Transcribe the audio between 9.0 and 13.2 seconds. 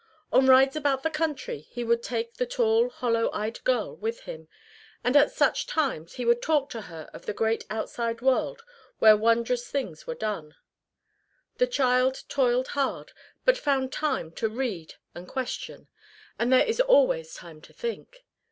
wondrous things were done. The child toiled hard,